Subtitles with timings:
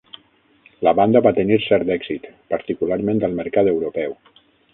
[0.87, 4.19] La banda va tenir cert èxit, particularment al mercat europeu.